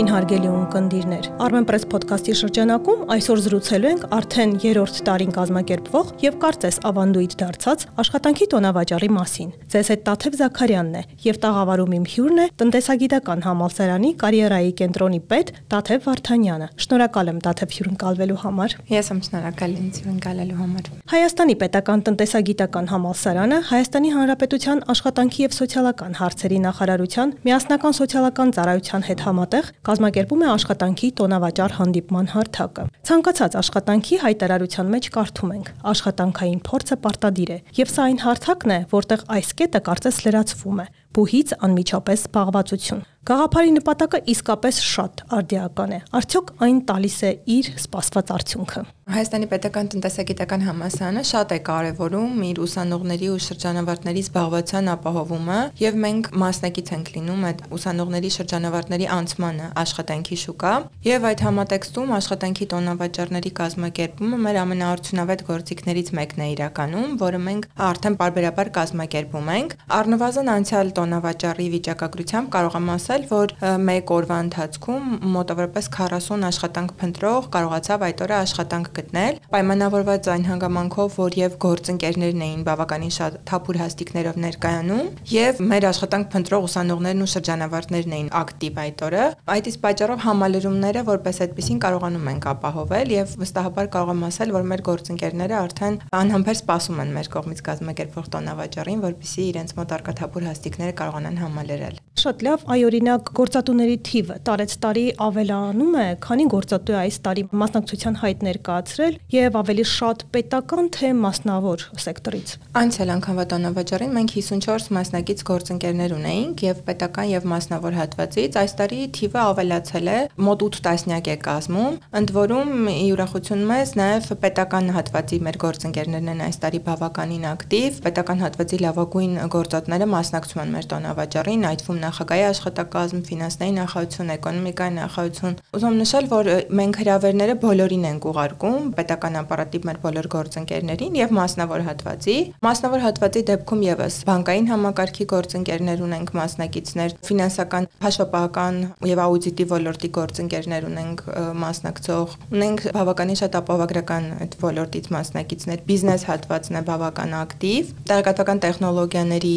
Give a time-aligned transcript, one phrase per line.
[0.00, 6.78] Ողջույն հարգելի ունկնդիրներ։ Armenpress podcast-ի շրջանակում այսօր զրուցելու ենք արդեն 3-րդ տարին կազմակերպվող եւ կարծես
[6.88, 12.46] ավանդույթ դարձած աշխատանքի տոնավաճառի մասին։ Ձեզ հետ Տաթև Զաքարյանն է եւ տաղավարում իմ հյուրն է
[12.64, 19.76] տնտեսագիտական համալսարանի կարիերայի կենտրոնի պետ Տաթև Վարդանյանը։ Շնորհակալ եմ Տաթև հյուրընկալվելու համար։ Ես եմ շնորհակալ
[19.84, 27.96] ինձ հյուրընկալելու համար։ Հայաստանի պետական տնտեսագիտական համալսարանը Հայաստանի Հանրապետության աշխատանքի եւ սոցիալական հարցերի նախարարության միասնական
[28.00, 35.54] սոցիալական ծառայության հետ համատեղ կազմակերպում է աշխատանքի տոնավաճառ հանդիպման հարթակը։ Ցանկացած աշխատանքի հայտարարության մեջ կարդում
[35.56, 35.70] ենք.
[35.90, 40.86] աշխատանքային փորձը պարտադիր է, եւ սա այն հարթակն է, որտեղ այս կետը կարծես լրացվում է
[41.16, 43.00] բուհից անմիջապես զբաղվածություն։
[43.30, 49.88] Գաղափարի նպատակը իսկապես շատ արդիական է։ Արդյոք այն տալիս է իր սպասված արդյունքը։ Հայաստանի Պետական
[49.92, 57.10] տնտեսագիտական համալսարանը շատ է կարևորում իր ուսանողների ու շրջանավարտների զբաղվածության ապահովումը, եւ մենք մասնակից ենք
[57.16, 60.72] լինում այդ ուսանողների շրջանավարտների անցմանը աշխատանքի շուկա,
[61.10, 68.18] եւ այդ համատեքստում աշխատանքի տոնավաճառների կազմակերպումը մեր ամենաարդյունավետ գործիքներից մեկն է իրականում, որը մենք արդեն
[68.22, 73.54] բարբերաբար կազմակերպում ենք։ Առնվազն անցյալ տոնավաճառի վիճակագրությամբ կարող եմ ասել, որ
[73.88, 81.16] մեկ օրվա ընթացքում մոտավորապես 40 աշխատանք փնտրող կարողացավ այդ օրը աշխատանք գտնել, պայմանավորված այն հանգամանքով,
[81.20, 87.30] որ եւ գործընկերներն էին բավականին շատ թափուր հաստիկներով ներկայանում եւ մեր աշխատանք փնտրող ուսանողներն ու
[87.34, 93.34] շրջանավարտներն էին ակտիվ այդ օրը։ Այդ իսկ պատճառով համալրումները որպես այդպեսին կարողանում ենք ապահովել եւ
[93.40, 99.04] վստահաբար կարող եմ ասել, որ մեր գործընկերները արդեն անհամբեր սպասում են մեր կողմից կազմակերպվող տոնավաճառին,
[99.06, 104.34] որպեսզի իրենց մոտ արկա թափուր հաստիկները ընկերները կարողանան համալրել։ Շատ լավ, այ օրինակ գործատուների թիվը
[104.44, 110.24] տարեց տարի ավելանում է, քանի գործատու է այս տարի մասնակցության հայտ ներկայացրել եւ ավելի շատ
[110.34, 117.48] պետական թե մասնավոր սեկտորից։ Անցյալ անգամվա տոնավաճառին մենք 54 մասնակից գործընկերներ ունեինք եւ պետական եւ
[117.54, 120.18] մասնավոր հատվածից այս տարի թիվը ավելացել է,
[120.50, 126.44] մոտ 8 տասնյակ է կազմում, ընդ որում յուրախություն մեզ նաեւ պետական հատվածի մեր գործընկերներն են
[126.50, 132.44] այս տարի բավականին ակտիվ, պետական հատվածի լավագույն գործատները մասնակցում են մեր տոնավաճառին, այդ թվում նախագահի
[132.50, 139.80] աշխատակազմ, ֆինանսների նախարարություն, էկոնոմիկայի նախարարություն։ Ուզում նշել, որ մենք հրավերները բոլորին ենք ուղարկում, պետական ապարատի
[139.90, 147.16] մեր բոլոր գործընկերներին եւ մասնավոր հատվածի։ Մասնավոր հատվածի դեպքում եւս բանկային համակարգի գործընկերներ ունենք մասնակիցներ,
[147.30, 148.80] ֆինանսական, հաշվապահական
[149.10, 151.24] եւ աուդիտի ոլորտի գործընկերներ ունենք
[151.60, 159.56] մասնակցող։ Ունենք բավականին շատ ապահովագրական այդ ոլորտից մասնակիցներ, բիզնես հատվածն է բավական ակտիվ։ Տեղեկատվական տեխնոլոգիաների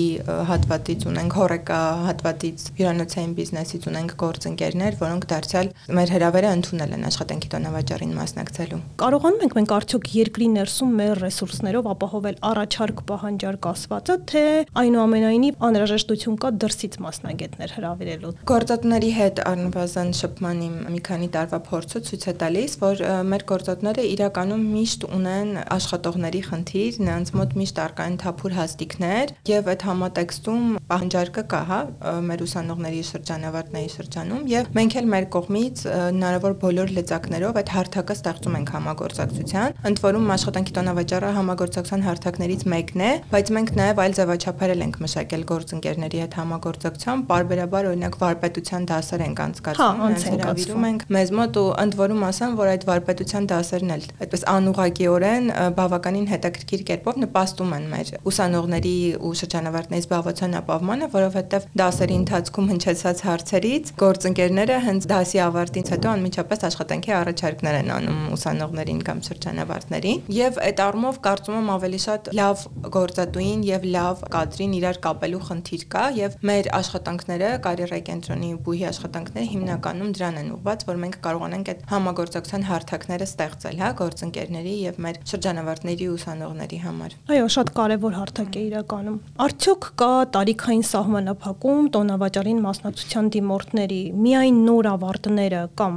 [0.50, 7.50] հատվածից ունենք հորեկա հատվածից հյուրանոցային բիզնեսից ունենք գործընկերներ, որոնք դարձյալ մեր հրավերը ընդունել են աշխատանքի
[7.54, 14.44] տոնավաճառին մասնակցելու։ Կարողանում ենք մենք արդյոք երկրի ներսում մեր ռեսուրսներով ապահովել առաջարկ պահանջարկ ասվածը, թե
[14.84, 22.04] այնուամենայնիվ անհրաժեշտություն կա դրսից մասնագետներ հրավիրելու։ Գործատուների հետ առնվազն շփման իմ մի քանի տարվա փորձը
[22.10, 23.04] ցույց է տալիս, որ
[23.34, 29.70] մեր գործատուները իրականում միշտ ունեն աշխատողների խնդիր, նրանց մոտ միշտ արկա են թափուր հաստիկներ եւ
[29.74, 30.68] այդ համատեքստում
[31.04, 31.78] պահանջարկը կա, հա,
[32.24, 38.56] մեր ուսանողների շրջանավարտների շրջանում եւ մենք էլ մեր կողմից հնարավոր բոլոր լծակներով այդ հարթակը ստեղծում
[38.60, 44.84] ենք համագործակցության։ Ընդ որում աշխատանքի տոնավաճառը համագործակցության հարթակներից մեկն է, բայց մենք նաեւ այլ ձևաչափերել
[44.84, 51.34] ենք մշակել գործընկերների հետ համագործակցության, բարբերաբար օրինակ վարպետության դասեր ենք անցկացնում, հենց հրավիրում ենք մեզ
[51.44, 57.20] մոտ ու ընդ որում ասեմ, որ այդ վարպետության դասերն էլ այդպես անուղակիորեն բավականին հետաքրքիր կերպով
[57.24, 60.58] նպաստում են մեր ուսանողների ու շրջանավարտների զբաղվածության
[60.94, 67.90] ապահովմանը, որովհետև դասերի ընթացքում հնչեցած հարցերից գործընկերները հենց դասի ավարտից հետո անմիջապես աշխատանքի առաջարկներ են
[67.98, 74.24] անում ուսանողներին կամ շրջանավարտներին եւ այդ առումով կարծում եմ ավելի շատ լավ գործատուին եւ լավ
[74.34, 80.54] կադրին իրար կապելու խնդիր կա եւ մեր աշխատանքները կարիերայի կենտրոնի բուհի աշխատանքները հիմնականում դրան են
[80.54, 87.18] ուղղված որ մենք կարողանանք այդ համագործակցության հարթակները ստեղծել հա գործընկերների եւ մեր շրջանավարտների ուսանողների համար
[87.34, 89.18] այո շատ կարեւոր հարթակ է իրականում
[89.48, 95.96] արդյոք կա տարիքային սահմանափակում տոնավաճառին մասնակցության դիմորդների միայն նոր ավարտները կամ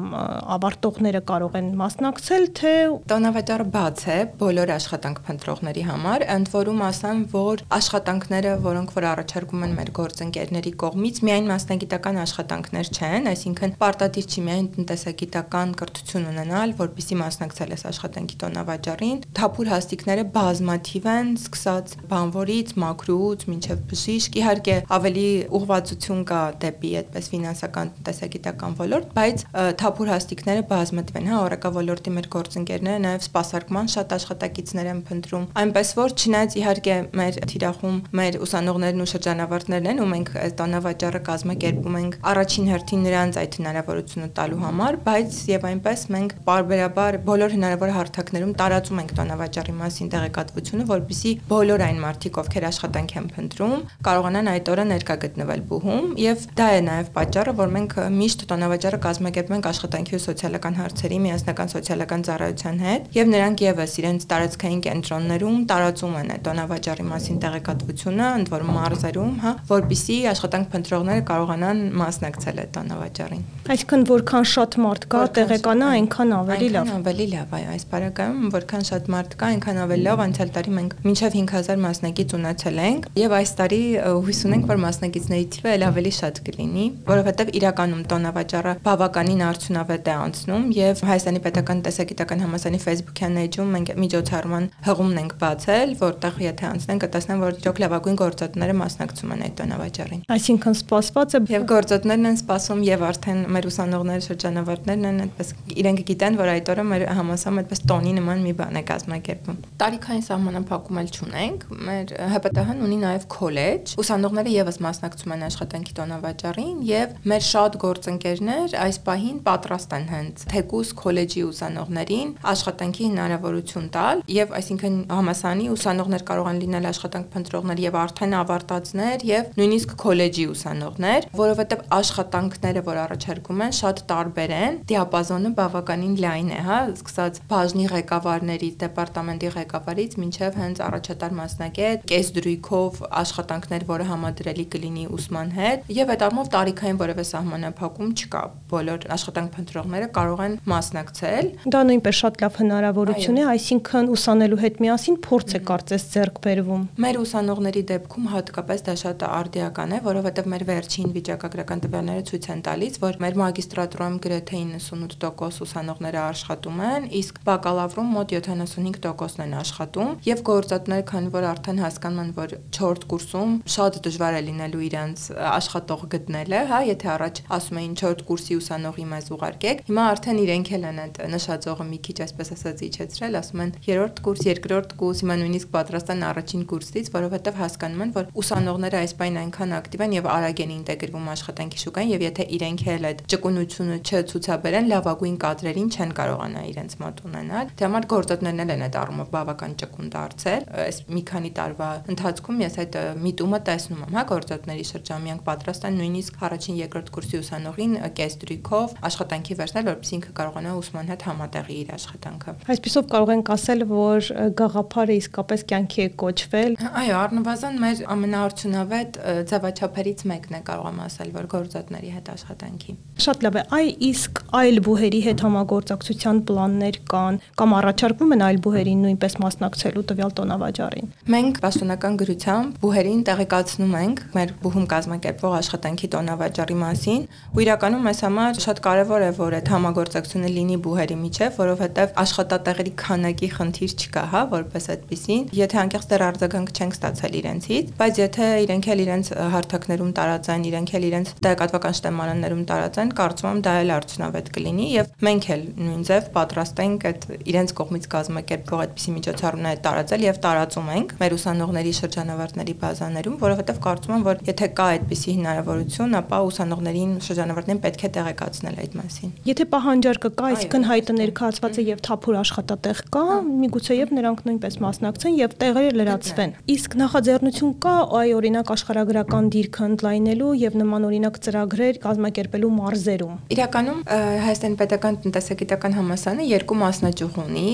[0.56, 2.73] ավարտողները կարող են մասնակցել, թե
[3.12, 9.67] տոնավաճառը բաց է բոլոր աշխատանք փնտրողների համար, ընդ որում ասեմ, որ աշխատանքները, որոնք որ առաջարկում
[9.67, 16.75] են մեր գործընկերների կողմից, միայն մասնագիտական աշխատանքներ չեն, այսինքն պարտադիր չի միայն տնտեսագիտական կրթություն ունենալ,
[16.81, 24.75] որpիսի մասնակցել ես աշխատանքի տոնավաճառին։ Թափուր հաստիկները բազմաթիվ են, սկսած բանվորից, մակրուց, մինչև բժիշկ, իհարկե
[24.96, 25.26] ավելի
[25.56, 29.44] ուղղվածություն կա դեպի այդպես ֆինանսական տնտեսագիտական ոլորտ, բայց
[29.81, 35.93] թափուր հաստիկները բազմատվեն, հա, օրակա ոլորտի մեր գործընկերները նաև սպասարկման շատ աշխատակիցներ են փնտրում։ Այնպես
[35.96, 41.99] որ չնայած իհարկե մեր թիրախում մեր ուսանողներն ու շրջանավարտներն են, ու մենք այդ տոնավաճառը կազմակերպում
[42.00, 47.93] ենք առաջին հերթին նրանց այդ հնարավորությունը տալու համար, բայց եւ այնպես մենք բարբերաբար բոլոր հնարավոր
[47.96, 54.50] հարթակներում տարածում ենք տոնավաճառի մասին տեղեկատվությունը, որբիսի բոլոր այն մարդիկ, ովքեր աշխատանք են փնտրում, կարողանան
[54.56, 59.56] այդ օրը ներկա գտնվել բուհում եւ դա է նաեւ պատճառը, որ մենք միշտ տոնավաճառը կազմակերպում
[59.56, 65.58] ենք աշխատանքի ու սոցիալական հարցերի միասնական սոցիալական ծառայության հետ եւ նրանք եւս իրենց տարածքային կենտրոններում
[65.70, 72.61] տարածում են այդ տոնավաճառի մասին տեղեկատվությունը, ընդ որում մարզերում, հա, որբիսի աշխատանք փնտրողները կարողանան մասնակցել
[72.62, 77.69] այդ տոնավաճառին։ Այսինքն որքան շատ մարդ կա, տեղեկանա, այնքան ավելի լավ։ Այնքան ավելի լավ, այո,
[77.76, 82.35] այս բարակայում որքան շատ մարդ կա, այնքան ավելի լավ, անցյալ տարի մենք մինչև 5000 մասնակից
[82.37, 87.48] ունեցել ենք եւ այս տարի հույս ունենք, որ մասնակիցների թիվը ել ավելի շատ կլինի, որովհետեւ
[87.58, 94.69] իրականում տոնավաճառը բավականին արդյունավետ է անցնում եւ Հայաստանի Պետական Տեսակիտական Համալսարանի Facebook-յան էջում մենք միջոցառման
[94.87, 100.22] հղումն ենք բացել, որտեղ եթե անցնեն կտեսնեն, որ իրոք լավագույն գործատները մասնակցում են այդ տոնավաճառին։
[100.37, 106.02] Այսինքն սպասված է եւ գործատներն են սպասում եւ արդեն մեր ուսանողները շրջանավարտներն են այդպես իրենք
[106.10, 111.00] գիտեն, որ այդ օրը մեր համասարում այդպես տոնի նման մի բան է կազմակերպում։ Տարիքային սահմանափակում
[111.02, 113.94] էլ չունենք։ Մեր ՀՊՏՀ-ն ունի նաև քոլեջ։
[114.37, 120.43] Ուսանողները եւս մասնակցում են աշխատանքի տոնավաճառին եւ մեր շատ գործընկերներ այս պահին պատրաստ են հենց
[120.53, 127.81] թեկուս քոլեջի ուսանողներին աշխատանքի հնարավորություն տալ եւ այսինքն համասանի ուսանողներ կարող են լինել աշխատանք փնտրողներ
[127.87, 134.79] եւ արդեն ավարտածներ եւ նույնիսկ քոլեջի ուսանողներ, որովհետեւ աշխատանքները, որ առաջարկում են, շատ տարբեր են։
[134.93, 142.33] Դիապազոնը բավականին լայն է, հա, սկսած բաժնի ղեկավարներից, դեպարտամենտի ղեկավարից մինչև հենց առաջատար մասնակետ, կես
[142.37, 148.43] դրույքով աշխատանքներ, որը համադրելի կլինի ուսման հետ, եւ այդ առումով տարիքային որևէ սահմանափակում չկա։
[148.73, 154.81] Բոլոր աշխատանք փնտրողները կարող են մասնակցել։ Դա նույնպես շատ լավ հնարավորություն է, այսինքն ուսանելու հետ
[154.82, 160.50] միասին փորձ է կարծես ձեռք բերվում։ Մեր ուսանողների դեպքում հատկապես դա շատ արդիական է, որովհետեւ
[160.56, 167.08] մեր վերջին վիճակագրական տվյալները ցույց են տալիս, որ մեր մագիստրատուրայում գրեթե 98% ուսանողները աշխատում են,
[167.20, 173.06] իսկ բակալավրում մոտ 75%-ն են աշխատում եւ գործատները քանի որ արդեն հասկանում են որ 4
[173.11, 178.56] կուրսում շատ դժվար է լինելու իրենց աշխատող գտնելը, հա, եթե առաջ ասում էին 4 կուրսի
[178.60, 183.38] ուսանողի մեզ ուղարկեք, հիմա արդեն իրենք էլ են այդ նշաձողը մի քիչ այսպես ասած իջեցրել,
[183.40, 188.14] ասում են 3-րդ կուրս, 2-րդ կուրս, հիմա նույնիսկ պատրաստ են առաջին կուրսից, որովհետեւ հասկանում են
[188.16, 192.46] որ ուսանողները այս բան այնքան ակտիվ են եւ արագ են ինտեգրվում աշխատանքի շուկային եւ եթե
[192.56, 198.72] իրենք էլ այդ ճկունությունը չցուցաբերեն, լավագույն կադրերին չեն կարողանա իրենց մոտ ունենալ։ Դե համար գործատներն
[198.76, 204.06] են այդ առումով բավական ճկուն դարձել։ Այս մի քանի տարվա ընթացքում ես այդ միտումը տեսնում
[204.06, 209.87] եմ, հա, գործատների շրջամիանք պատրաստ են նույնիսկ առաջին երկրորդ կուրսի ուսանողին կես դրույքով աշխատանքի վերցնել,
[209.91, 214.31] որպեսզի ինքը կարողանա ուսման հետ համատեղի իր աշխատանքը։ Այսպեսով կարող ենք ասել, որ
[214.61, 219.19] գաղափարը իսկապես կյանքի է կոչվել։ Այո, առնվազն մեր ամենաարդյունավետ
[219.50, 224.41] ձևաչափերից մեկն է կարող եմ ասել, որ գործատների հետ աշխատանքի։ Շատ լավ է։ Այ իսկ
[224.61, 231.11] այլ բուհերի հետ համագործակցության պլաններ կան կամ առաջարկվում են այլ բուհերին նույնպես մասնակցելու տվյալ տոնավաճառին։
[231.37, 237.22] Մենք պաշտոնական գրությամբ բուհերին տեղեկացնում ենք մեր բուհում կազմակերպվող աշխատանքի տոնավաճառի մասին,
[237.56, 242.93] ու իրականում այս համար շատ կարևոր է, որ այդ համագործակցությունը լինի բուհերի միջև, որովհետև աշխատատեղերի
[243.02, 248.46] քանակի խնդիր չկա, հա, որպես այդպեսին։ Եթե անկեղծ դեռ արձագանք չենք ստացել իրենցից, բայց եթե
[248.66, 253.92] իրենք էլ իրենց հարթակներում տարածեն, իրենք էլ իրենց տեղեկատվական շտեմարաններում տարածեն, կարծում եմ դա էլ
[253.97, 259.80] արդյունավետ կլինի եւ մենք էլ նույն ձև պատրաստ ենք այդ իրենց կողմից կազմակերպվող այդպիսի միջոցառումներ
[259.87, 265.35] տարածել եւ տարածում ենք մեր ուսանողների շրջանավարտների բազաներում, որովհետեւ կարծում եմ, որ եթե կա այդպիսի
[265.37, 271.76] հնարավորություն, ապա ուսանողներին շրջանավարտներին պետք է տեղեկացնել այդ մասին։ Եթե պահանջարկը կա, այսինքն հայտը ներկայացված
[271.76, 277.75] է եւ թափուր աշխատատեղ կա, միգուցե եւ նրանք նույնպես մասնակցեն եւ տեղերը լրացվեն։ Իսկ նախաձեռնություն
[277.87, 284.00] կա, այ օրինակ աշխարհագրական դիրքը ընդլայնելու եւ նման օրինակ ծրագրեր կազմակերպելու մարզերում։ Իրականում
[284.47, 287.71] Հայաստանի Պետական տնտեսագիտական համալսարանը երկու մասնաճյուղ ունի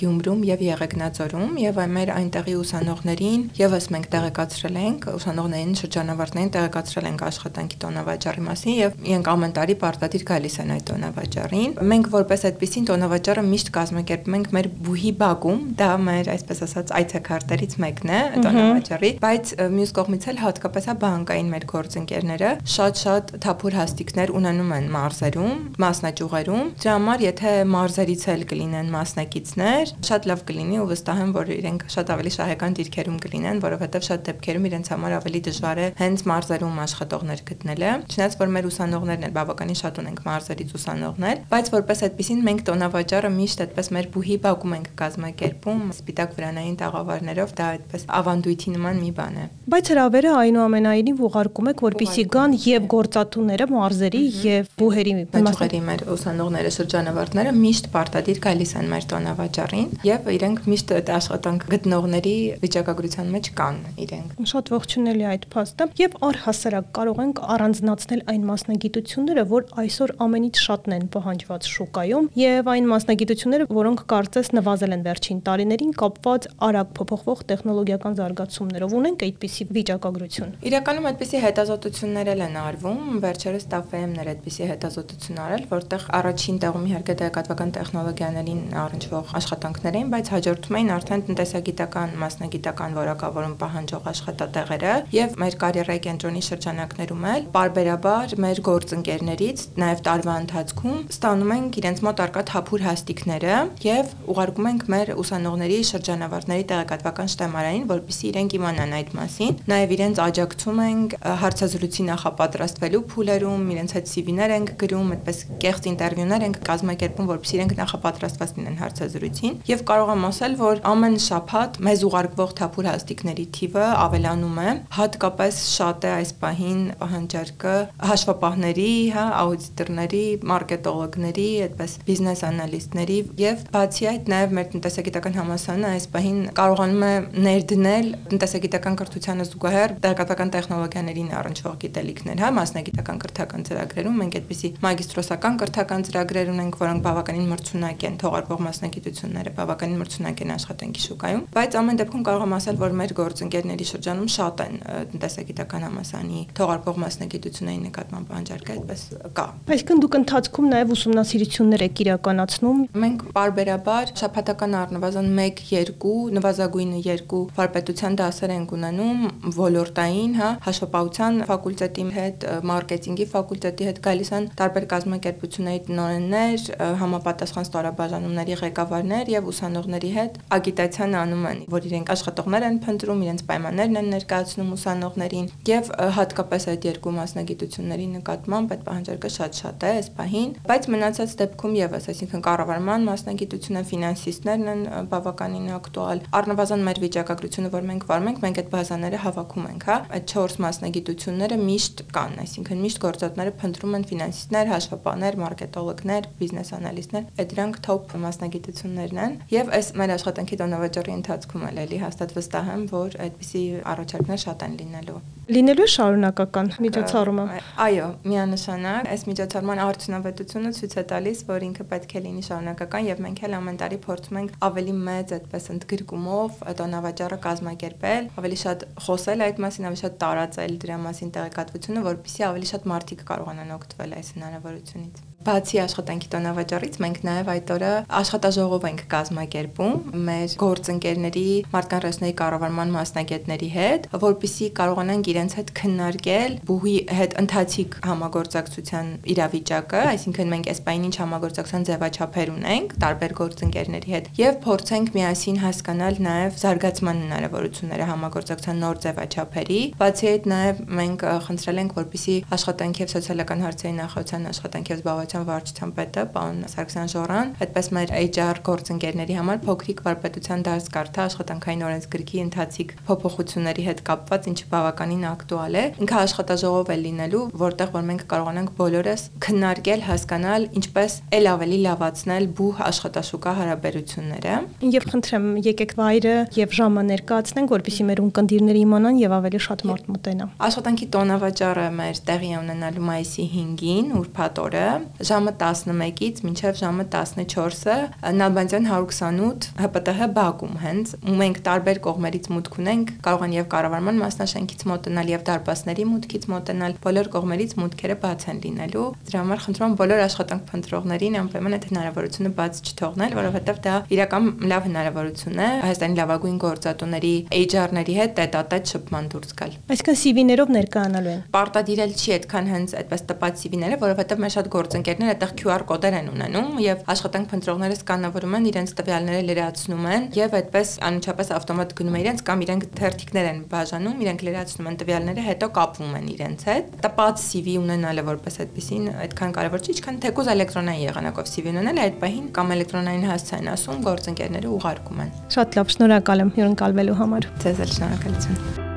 [0.00, 5.08] Գյումրում եւ Եղեգնաձորում եւ մեր այնտեղի ուսանողներին եւս մենք տեղեկացրել ենք
[5.40, 10.84] ուսանողներին շրջանավարտներին տեղեկացրել ենք աշխատանքի տոնավաճառի մասին եւ իրենք ամեն տարի պարտադիր գալիս են այդ
[10.90, 16.92] տոնավաճառին մենք որպես այդպեսին տոնավաճառը միշտ կազմակերպում ենք մեր բուհի բակում դա մեր այսպես ասած
[17.00, 23.78] այցեքարտերից մեկն է տոնավաճառի բայց մյուս կողմից էլ հատկապես հա բանկային մեր գործընկերները շատ-շատ թափուր
[23.80, 30.80] հաստիկներ ունենում են մարզերում մասնաճյուղերում դրա համար եթե մարզերից էլ կլինեն մասնակիցներ, շատ լավ կլինի
[30.80, 35.14] ու վստահ եմ, որ իրենք շատ ավելի շահեկան դիրքերում կլինեն, որովհետև շատ դեպքերում իրենց համար
[35.20, 40.20] ավելի դժվար է հենց մարզերում աշխատողներ գտնելը, չնայած որ մեր ուսանողներն էլ բավականին շատ ունենք
[40.26, 46.34] մարզերից ուսանողներ, բայց որպես այդպեսին մենք տոնավաճառը միշտ այդպես մեր բուհի բակում ենք կազմակերպում, սպիտակ
[46.40, 52.24] վրանային տաղավարներով, դա այդպես ավանդույթի նման մի բան է։ Բայց հրավերը այնուամենայնիվ ուղարկում եք, որպիսի
[52.34, 59.06] գան եւ գործատուները մարզերի եւ բուհերի մասնակցների մեր ուսանողները շրջանավարտները միշտ պարտադիր գալիս են մեր
[59.10, 62.34] տոնավաճառին եւ իրենք միշտ այդ աշխատանք գտնողների
[62.64, 64.72] վիճակագրության մեջ կան իրենք։ Շատ
[65.20, 71.04] ողջունելի այդ փաստը եւ առհասարակ կարող ենք առանձնացնել այն մասնագիտությունները, որ այսօր ամենից շատն են
[71.14, 78.16] պահանջված շուկայում եւ այն մասնագիտությունները, որոնք կարծես նվազել են վերջին տարիներին կապված արագ փոփոխվող տեխնոլոգիական
[78.20, 86.06] զարգացումներով։ Ունենք այդպիսի վիճակագրություն։ Իրականում այդպիսի հետազոտություններ են արվում, վերջերս TAFM-ներ այդպիսի հետազոտություն արել, որտեղ
[86.20, 93.56] առաջին տեղում իհարկե տեղեկատվական տեխնոլոգիաներին առնչվող աշխատանքներ էին, բայց հաջորդում էին արդեն տնտեսագիտական, մասնագիտական որակավորում
[93.60, 101.54] պահանջող աշխատատեղերը եւ մեր կարիերայի կենտրոնի շրջանակներում էլ բարբերաբար մեր գործընկերներից նաեւ տարվա ընթացքում ստանում
[101.56, 108.26] ենք իրենց մոտ արկա թափուր հաստիկները եւ ուղարկում ենք մեր ուսանողների շրջանավարտների տեղեկատվական շտեմարային, որպեսզի
[108.30, 114.72] իրենք իմանան այդ մասին։ Նաեւ իրենց աջակցում ենք հարցազրույցի նախապատրաստվելու փուլերում, իրենց հետ CV-ներ ենք
[114.80, 120.56] գրում, այդպես կեղծ ինտերվյուներ ենք կազմակերպում, որպեսզի իրենք նախապատրաստված լինեն հարցազրույցին եւ կարող եմ ասել,
[120.60, 126.80] որ ամեն շաբաթ մեզ ուղարկվող թափուր հաստիկների թիվը ավելանում է, հատկապես շատ է այս պահին
[127.00, 127.74] պահանջարկը
[128.10, 136.06] հաշվապահների, հա, աուդիտորների, մարքետոլոգների, այդպես բիզնես անալիստների եւ բացի այդ նաեւ մեր տնտեսագիտական համալսարանը այս
[136.14, 137.12] պահին կարողանում է
[137.46, 145.58] ներդնել տնտեսագիտական կրթությանը զուգահեռ տեղեկատվական տեխնոլոգիաներին առնչվող գիտելիքներ, հա, մասնագիտական կրթական ծրագրերում մենք այդպիսի մագիստրոսական
[145.60, 151.78] կրթական ծրագրեր ունենք, որոնք բավականին մրցունակ են, թողարկող մասնագիտությունները բավականին մրցունակ են աշխատանքի շուկայում, բայց
[151.80, 154.76] ամեն դեպքում կարող եմ ասել, որ մեր գործընկերների շրջանում շատ են
[155.10, 159.02] տնտեսագիտական համասանի թողարկող մասնագիտությունների նկատմամբ անջարկը այդպես
[159.38, 167.40] կա։ Այսինքն դուք ընթացքում նաև ուսումնասիրություններ եք իրականացնում։ Մենք բարբերաբար շաբաթական առնվազն 1-2 նվազագույնը 2
[167.60, 169.20] վարպետության դասեր ենք ունենում
[169.60, 176.66] ոլորտային, հա, հաշվապահության ֆակուլտետի հետ, մարքեթինգի ֆակուլտետի հետ գալիս են տարբեր կազմակերպությունների տնօրեններ,
[177.00, 183.44] համապատասխան ստորաբաժանումների ղեկավարներ եւ ուսանողների հետ ագիտացիան անում են, որ իրենք աշխատողներ են փնտրում, իրենց
[183.50, 190.08] պայմաններն են ներկայացնում ուսանողներին եւ հատկապես այդ երկու մասնագիտությունների նկատմամբ այդ պահանջարկը շատ-շատ է այս
[190.16, 197.70] պահին, բայց մնացած դեպքում եւս, այսինքն կառավարման մասնագիտությունը, ֆինանսիստներն են բավականին ակտուալ։ Առնվազն մեր վիճակագրությունը,
[197.74, 202.36] որ մենք վարում ենք, մենք այդ բազաները հավաքում ենք, հա։ Այդ 4 մասնագիտությունները միշտ կան,
[202.44, 209.36] այսինքն միշտ գործատները փնտրում են ֆինանսիստներ, հաշվապահներ, մարքետոլոգներ, բիզնես անալիստներ, այդ դրանք top մասնագիտություններն են
[209.50, 214.64] եւ այս մեր աշխատանքի տոնավաճառի ընթացքում էլ էլի հաստատ վստահ եմ, որ այդպիսի առաջարկներ շատ
[214.66, 217.44] են լինելու լինելու շարունակական միջոցառումը։
[217.84, 223.22] Այո, միանշանակ այս միջոցառման արդյունավետությունը ցույց է տալիս, որ ինքը պետք է լինի շարունակական եւ
[223.24, 229.44] մենք էլ ամեն տարի փորձում ենք ավելի մեծ այդպես ընդգրկումով տոնավաճառը կազմակերպել, ավելի շատ խոսել
[229.48, 234.32] այդ մասին, ավելի շատ տարածել դրա մասին տեղեկատվությունը, որպեսզի ավելի շատ մարդիկ կարողանան օգտվել այս
[234.38, 239.94] հնարավորությունից։ Բացի աշխատանքի տոնավաճառից մենք նաև այդ օրը աշխատաժողով ենք կազմակերպում
[240.26, 247.96] մեր գործընկերների մարդկան ռեսուրսների կառավարման մասնագետների հետ, որպիսի կարողանանք իրենց հետ քննարկել բուհի հետ ընթացիկ
[248.10, 255.10] համագործակցության իրավիճակը, այսինքն մենք այս պայն ինչ համագործակցության ձևաչափեր ունենք տարբեր գործընկերների հետ եւ փորձենք
[255.16, 262.36] միասին հասկանալ նաև զարգացման հնարավորությունները համագործակցության նոր ձևաչափերի։ Բացի այդ նաև մենք խնդրել ենք, որպիսի
[262.60, 268.12] աշխատանքի եւ սոցիալական հարցերի նախարարության աշխատանքի զբաղված վարչության վարչության պետը պարոն Սարգսյան Ժորան, այդպես մեր
[268.20, 275.24] HR գործընկերների համար փոքրիկ վարպետության դարս կարդա աշխատանքային օրենսգրքի ընթացիկ փոփոխությունների հետ կապված, ինչը բավականին
[275.30, 281.50] ակտուալ է։ Ինքը աշխատաժողով է լինելու, որտեղ որ մենք կարողանանք բոլորս քննարկել, հասկանալ ինչպես ել
[281.50, 284.54] ավելի լավացնել բուհ աշխատաշուկա հարաբերությունները։
[284.90, 290.10] Եվ խնդրեմ, եկեք վայրը եւ ժամը ներկայացնենք, որպեսզի մեր ունկնդիրները իմանան եւ ավելի շատ մարդ
[290.10, 294.86] մտենա։ Աշխատանքի տոնավաճառը մեր տեղի ունենալու մայիսի 5-ին, ուրբաթ օրը,
[295.26, 297.96] ժամը 11-ից մինչև ժամը 14-ը
[298.40, 304.84] Նալբանդյան 128 ՀՊՏՀ բակում հենց մենք տարբեր կողմերից մուտք ունենք, կարող են եւ կառավարման մասնաշենքից
[304.90, 309.96] մոտենալ եւ դարպասների մուտքից մոտենալ, բոլոր կողմերից մուտքերը բաց են լինելու։ Դրա համար խնդրում եմ
[310.00, 316.20] բոլոր աշխատանք փնտրողներին անպայման այդ հնարավորությունը բաց չթողնել, որովհետեւ դա իրական լավ հնարավորություն է Հայաստանի
[316.20, 322.70] լավագույն գործատուների HR-ների հետ տետատետ շփման դուրս գալ։ Այսինքն CV-ներով ներկայանալու են։ Պարտադիրել չի այդքան
[322.70, 327.00] հենց այդպես տպած CV-ները, որովհետեւ մեր շատ գործընկեր գործընկերները այդտեղ QR կոդեր են ունենում եւ
[327.10, 332.42] աշխատանք փնտրողները սկանավորում են իրենց տվյալները լրացնում են եւ այդպես անմիջապես ավտոմատ գնում է իրենց
[332.46, 337.44] կամ իրենք թերթիկներ են բաժանում, իրենք լրացնում են տվյալները, հետո կապվում են իրենց հետ։ Տպած
[337.50, 342.52] CV ունենալը որպես այդպեսին այդքան կարևոր չի, ինչքան թեկուզ էլեկտրոնային եղանակով CV ունենալը այդ պահին
[342.60, 347.92] կամ էլեկտրոնային հասցեն ասում գործընկերները ուղարկում են։ Շատ լավ, շնորհակալ եմ հյուրընկալվելու համար։ Ձեզ էլ
[347.96, 348.89] շնորհակալություն։